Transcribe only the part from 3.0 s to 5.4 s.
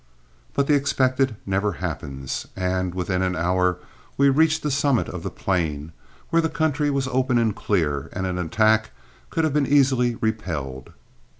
an hour we reached the summit of the